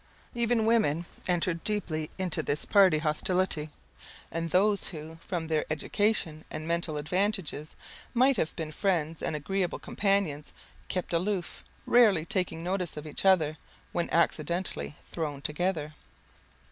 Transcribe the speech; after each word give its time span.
Even 0.33 0.65
women 0.65 1.05
entered 1.27 1.63
deeply 1.63 2.09
into 2.17 2.41
this 2.41 2.65
party 2.65 2.97
hostility; 2.97 3.69
and 4.31 4.49
those 4.49 4.87
who, 4.87 5.17
from 5.21 5.45
their 5.45 5.63
education 5.69 6.43
and 6.49 6.67
mental 6.67 6.97
advantages, 6.97 7.75
might 8.15 8.35
have 8.35 8.55
been 8.55 8.71
friends 8.71 9.21
and 9.21 9.35
agreeable 9.35 9.77
companions, 9.77 10.53
kept 10.87 11.13
aloof, 11.13 11.63
rarely 11.85 12.25
taking 12.25 12.63
notice 12.63 12.97
of 12.97 13.05
each 13.05 13.25
other, 13.25 13.59
when 13.91 14.09
accidentally 14.09 14.95
thrown 15.05 15.39
together. 15.39 15.93